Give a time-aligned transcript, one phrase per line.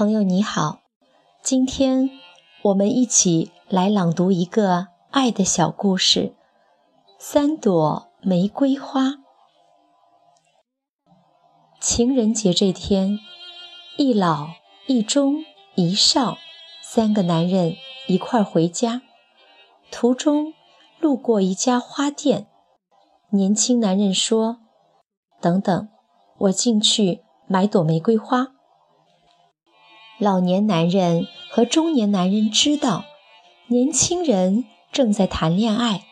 [0.00, 0.80] 朋友你好，
[1.42, 2.08] 今天
[2.62, 6.20] 我们一起来朗读一个爱的小故事
[7.18, 9.02] 《三朵玫瑰花》。
[11.82, 13.18] 情人节这天，
[13.98, 14.48] 一老
[14.86, 16.38] 一中一少
[16.82, 17.74] 三个男人
[18.08, 19.02] 一块回家，
[19.90, 20.54] 途中
[20.98, 22.46] 路过一家花店，
[23.32, 24.60] 年轻男人说
[25.42, 25.90] ：“等等，
[26.38, 28.54] 我进去买朵玫瑰花。”
[30.20, 33.06] 老年男人和中年男人知道，
[33.68, 36.04] 年轻人正在谈恋爱，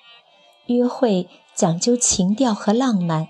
[0.64, 3.28] 约会讲究情调和浪漫，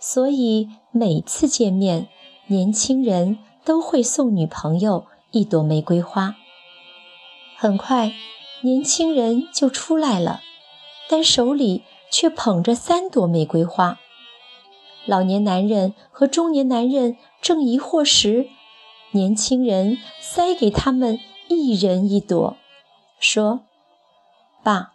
[0.00, 2.08] 所以每次见面，
[2.46, 6.36] 年轻人都会送女朋友一朵玫瑰花。
[7.58, 8.14] 很快，
[8.62, 10.40] 年轻人就出来了，
[11.10, 14.00] 但手里却捧着三朵玫瑰花。
[15.04, 18.48] 老年男人和中年男人正疑惑时，
[19.12, 21.18] 年轻人塞给他们
[21.48, 22.56] 一人一朵，
[23.18, 23.60] 说
[24.62, 24.92] ：“爸，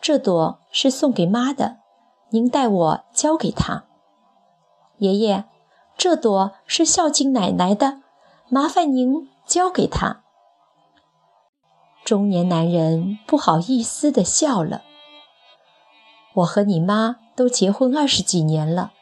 [0.00, 1.76] 这朵是送给妈的，
[2.30, 3.84] 您代我交给她。
[4.98, 5.44] 爷爷，
[5.96, 8.00] 这朵是孝敬奶奶的，
[8.48, 10.22] 麻烦您交给她。”
[12.04, 14.82] 中年男人不好意思地笑了
[16.34, 18.92] ：“我和你妈都结婚二十几年了，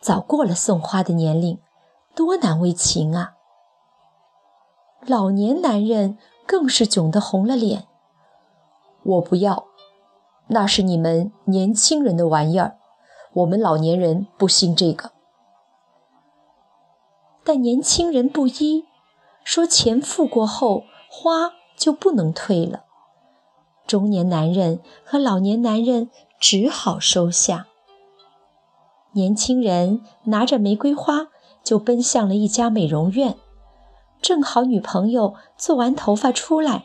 [0.00, 1.58] 早过了送花的年龄，
[2.14, 3.34] 多难为情啊！”
[5.06, 7.86] 老年男人更是窘得红了脸。
[9.04, 9.66] 我不要，
[10.48, 12.76] 那是你们年轻人的玩意儿，
[13.34, 15.12] 我们老年人不信这个。
[17.44, 18.84] 但年轻人不依，
[19.44, 22.82] 说钱付过后，花就不能退了。
[23.86, 27.68] 中年男人和老年男人只好收下。
[29.12, 31.28] 年轻人拿着玫瑰花，
[31.62, 33.36] 就奔向了一家美容院。
[34.20, 36.84] 正好女朋友做完头发出来，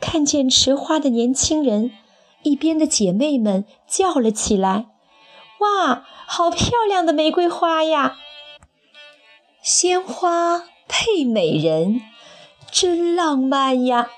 [0.00, 1.92] 看见持花的年轻人，
[2.42, 4.86] 一边的姐妹们叫了起来
[5.60, 8.16] ：“哇，好漂亮的玫瑰花呀！
[9.62, 12.00] 鲜花配美人，
[12.70, 14.08] 真浪漫呀！”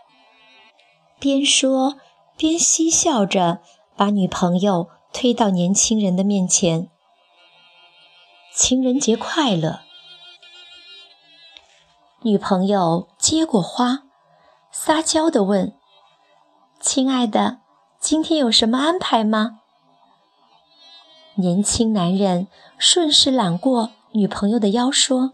[1.18, 1.96] 边说
[2.36, 3.60] 边嬉笑着，
[3.96, 6.88] 把女朋友推到年轻人的面前
[8.54, 9.80] ：“情人节快乐！”
[12.24, 14.04] 女朋友接过花，
[14.70, 15.74] 撒娇地问
[16.78, 17.58] ：“亲爱的，
[17.98, 19.58] 今天有什么安排吗？”
[21.34, 22.46] 年轻男人
[22.78, 25.32] 顺势揽过女朋友的腰，说：“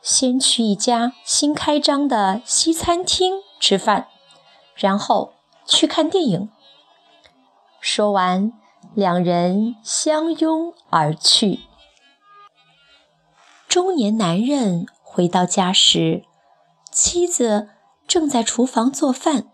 [0.00, 4.08] 先去一家新开张的西餐厅吃饭，
[4.74, 5.34] 然后
[5.66, 6.48] 去看电影。”
[7.80, 8.50] 说完，
[8.94, 11.60] 两人相拥而去。
[13.68, 14.86] 中年男人。
[15.16, 16.24] 回到家时，
[16.92, 17.70] 妻子
[18.06, 19.46] 正在厨房做饭。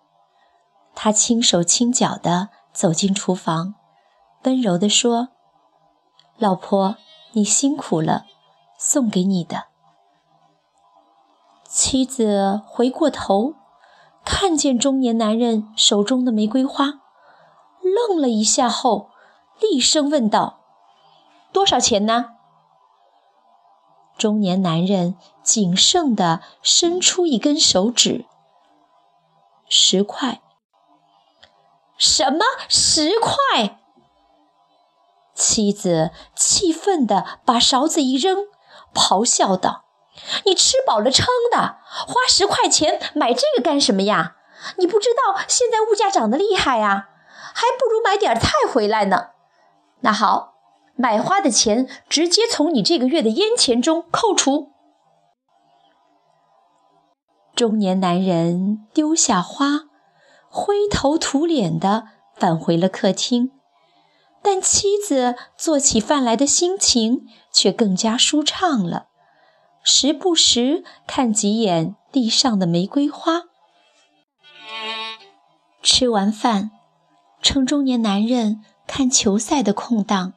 [0.93, 3.77] 他轻手轻脚地走进厨房，
[4.43, 5.29] 温柔地说
[6.37, 6.97] ：“老婆，
[7.35, 8.25] 你辛苦了，
[8.77, 9.67] 送给你的。”
[11.71, 13.55] 妻子回过头，
[14.25, 16.87] 看见中年男人手中的玫瑰花，
[18.09, 19.11] 愣了一下后，
[19.61, 20.59] 厉声问道
[21.55, 22.31] ：“多少钱呢？”
[24.19, 28.27] 中年男人谨慎地伸出一根手指，
[29.69, 30.41] 十块。
[31.99, 33.79] 什么十块？
[35.35, 38.47] 妻子气愤地把勺子一扔，
[38.95, 39.85] 咆哮道
[40.45, 44.37] ：“你吃饱了撑的，花十块钱买这个干什么呀？
[44.79, 47.09] 你不知道现在物价涨得厉害呀，
[47.55, 49.31] 还不如买点菜回来呢。
[50.01, 50.51] 那好。”
[50.95, 54.72] 买花的钱直接从你这个月的烟钱中扣除。
[57.55, 59.83] 中年男人丢下花，
[60.49, 63.53] 灰头土脸的返回了客厅，
[64.43, 69.07] 但妻子做起饭来的心情却更加舒畅了，
[69.85, 73.43] 时不时看几眼地上的玫瑰花。
[75.83, 76.71] 吃完饭，
[77.43, 80.33] 趁中年男人看球赛的空档。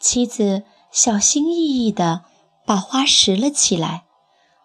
[0.00, 2.22] 妻子小心翼翼地
[2.64, 4.04] 把花拾了起来，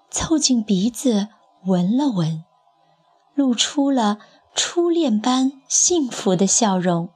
[0.10, 1.30] 凑近鼻子
[1.66, 2.44] 闻了闻，
[3.36, 4.20] 露出了
[4.54, 7.10] 初恋般幸福的笑容，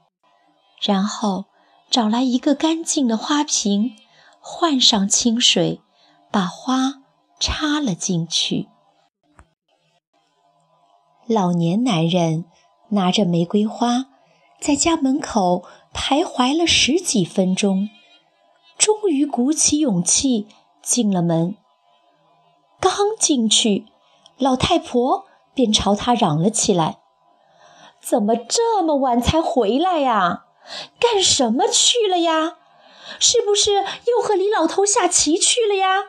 [0.81, 1.45] 然后
[1.89, 3.91] 找来一个干净的花瓶，
[4.39, 5.81] 换上清水，
[6.31, 7.01] 把花
[7.39, 8.69] 插了进去。
[11.27, 12.45] 老年男人
[12.91, 14.05] 拿着玫瑰花，
[14.61, 17.89] 在家门口徘徊了十几分钟。
[18.77, 20.47] 终于鼓起勇气
[20.81, 21.57] 进了门。
[22.79, 23.85] 刚进去，
[24.38, 27.00] 老太婆便朝他嚷了起来
[28.00, 30.45] ：“怎么这么晚才回来呀？
[31.00, 32.57] 干什么去了呀？
[33.19, 36.04] 是不是又和李老头下棋去了呀？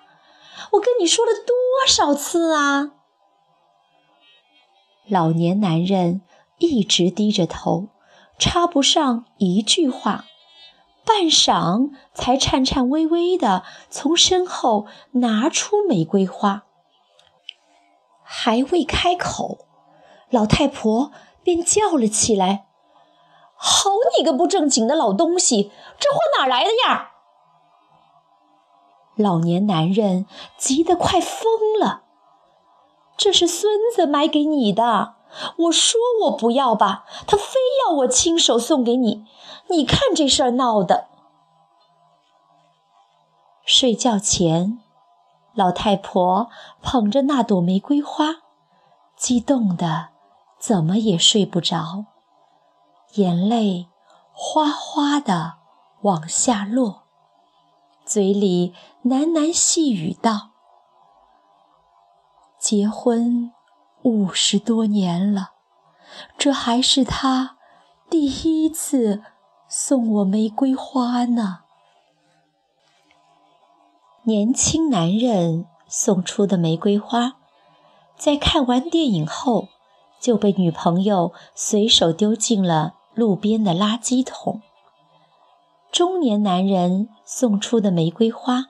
[0.72, 1.54] 我跟你说了多
[1.86, 2.92] 少次啊！”
[5.08, 6.20] 老年男人
[6.58, 7.88] 一直低着头，
[8.38, 10.26] 插不上一句话，
[11.02, 16.64] 半晌才颤颤巍巍地从身后拿出玫瑰花。
[18.30, 19.60] 还未开口，
[20.28, 21.10] 老太婆
[21.42, 22.66] 便叫了起来
[23.56, 27.12] ：“好你个不正经的老东西，这货哪来的呀？”
[29.16, 30.26] 老年男人
[30.58, 32.02] 急得快疯了。
[33.16, 35.14] 这是孙子买给你的，
[35.56, 39.24] 我说我不要吧，他非要我亲手送给你。
[39.68, 41.08] 你看这事儿闹的。
[43.64, 44.78] 睡觉前，
[45.58, 46.48] 老太婆
[46.80, 48.26] 捧着那朵玫瑰花，
[49.16, 50.10] 激动的
[50.56, 52.04] 怎么也睡不着，
[53.14, 53.88] 眼泪
[54.32, 55.54] 哗哗的
[56.02, 57.02] 往下落，
[58.04, 58.72] 嘴里
[59.02, 60.50] 喃喃细语道。
[62.56, 63.52] 结婚
[64.02, 65.54] 五十多年了，
[66.38, 67.56] 这还是他
[68.08, 69.24] 第一次
[69.66, 71.64] 送我玫瑰花呢。
[74.28, 77.36] 年轻男人送出的玫瑰花，
[78.14, 79.68] 在看完电影后
[80.20, 84.60] 就被女朋友随手丢进了路边的垃圾桶。
[85.90, 88.66] 中年男人送出的玫瑰花，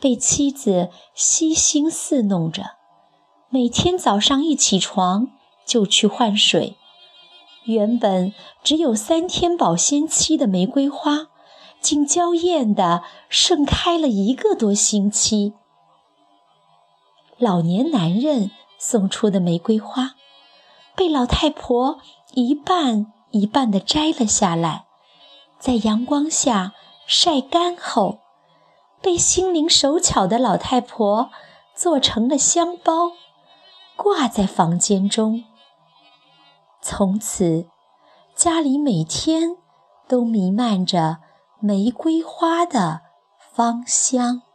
[0.00, 2.76] 被妻子悉心侍弄着。
[3.48, 5.26] 每天早上一起床
[5.66, 6.76] 就去换水，
[7.64, 8.32] 原本
[8.62, 11.26] 只有三天保鲜期的玫瑰花，
[11.80, 15.54] 竟娇艳地盛开了一个多星期。
[17.38, 20.14] 老年男人送出的玫瑰花，
[20.94, 21.98] 被老太婆
[22.32, 24.86] 一半一半地摘了下来，
[25.58, 26.72] 在阳光下
[27.06, 28.18] 晒干后，
[29.00, 31.30] 被心灵手巧的老太婆
[31.74, 33.12] 做成了香包。
[33.96, 35.44] 挂在房间中。
[36.82, 37.66] 从此，
[38.34, 39.56] 家里每天
[40.06, 41.16] 都弥漫着
[41.60, 43.00] 玫瑰花的
[43.54, 44.45] 芳香。